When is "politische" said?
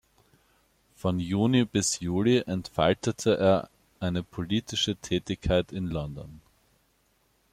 4.23-4.95